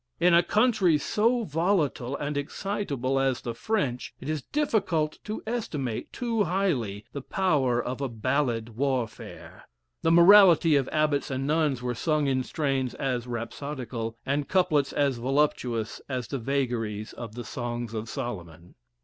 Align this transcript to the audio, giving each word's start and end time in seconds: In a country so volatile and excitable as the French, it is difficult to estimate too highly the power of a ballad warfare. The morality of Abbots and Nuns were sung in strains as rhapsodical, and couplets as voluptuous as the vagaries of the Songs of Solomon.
In 0.19 0.33
a 0.33 0.41
country 0.41 0.97
so 0.97 1.43
volatile 1.43 2.17
and 2.17 2.35
excitable 2.35 3.19
as 3.19 3.39
the 3.41 3.53
French, 3.53 4.15
it 4.19 4.27
is 4.29 4.41
difficult 4.41 5.19
to 5.25 5.43
estimate 5.45 6.11
too 6.11 6.45
highly 6.45 7.05
the 7.13 7.21
power 7.21 7.79
of 7.79 8.01
a 8.01 8.09
ballad 8.09 8.69
warfare. 8.69 9.67
The 10.01 10.11
morality 10.11 10.75
of 10.75 10.87
Abbots 10.91 11.29
and 11.29 11.45
Nuns 11.45 11.83
were 11.83 11.93
sung 11.93 12.25
in 12.25 12.41
strains 12.41 12.95
as 12.95 13.27
rhapsodical, 13.27 14.17
and 14.25 14.47
couplets 14.49 14.91
as 14.91 15.17
voluptuous 15.19 16.01
as 16.09 16.27
the 16.27 16.39
vagaries 16.39 17.13
of 17.13 17.35
the 17.35 17.43
Songs 17.45 17.93
of 17.93 18.09
Solomon. 18.09 18.73